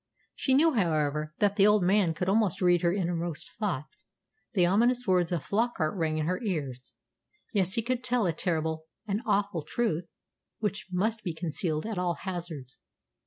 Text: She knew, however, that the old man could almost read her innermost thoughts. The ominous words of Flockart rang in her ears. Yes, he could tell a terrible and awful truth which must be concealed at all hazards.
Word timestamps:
She 0.33 0.55
knew, 0.55 0.71
however, 0.71 1.35
that 1.37 1.57
the 1.57 1.67
old 1.67 1.83
man 1.83 2.15
could 2.15 2.27
almost 2.27 2.59
read 2.59 2.81
her 2.81 2.91
innermost 2.91 3.51
thoughts. 3.59 4.07
The 4.53 4.65
ominous 4.65 5.05
words 5.05 5.31
of 5.31 5.45
Flockart 5.45 5.95
rang 5.95 6.17
in 6.17 6.25
her 6.25 6.41
ears. 6.41 6.93
Yes, 7.53 7.73
he 7.75 7.83
could 7.83 8.03
tell 8.03 8.25
a 8.25 8.33
terrible 8.33 8.85
and 9.07 9.21
awful 9.27 9.61
truth 9.61 10.07
which 10.57 10.87
must 10.91 11.21
be 11.23 11.35
concealed 11.35 11.85
at 11.85 11.99
all 11.99 12.15
hazards. 12.15 12.81